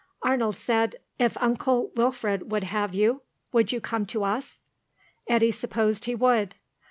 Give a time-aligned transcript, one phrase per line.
[0.23, 4.63] Arnold said, "If Uncle Wilfred would have you, would you come to us?"
[5.27, 6.55] Eddy supposed he would.